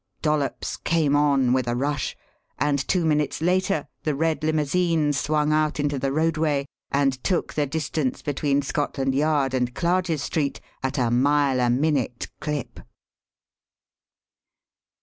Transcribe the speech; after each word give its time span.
Dollops 0.23 0.77
"came 0.77 1.15
on" 1.15 1.53
with 1.53 1.67
a 1.67 1.75
rush; 1.75 2.17
and 2.57 2.79
two 2.87 3.05
minutes 3.05 3.39
later 3.39 3.87
the 4.01 4.15
red 4.15 4.43
limousine 4.43 5.13
swung 5.13 5.53
out 5.53 5.79
into 5.79 5.99
the 5.99 6.11
roadway 6.11 6.65
and 6.89 7.23
took 7.23 7.53
the 7.53 7.67
distance 7.67 8.23
between 8.23 8.63
Scotland 8.63 9.13
Yard 9.13 9.53
and 9.53 9.75
Clarges 9.75 10.23
Street 10.23 10.59
at 10.81 10.97
a 10.97 11.11
mile 11.11 11.59
a 11.59 11.69
minute 11.69 12.29
clip. 12.39 12.79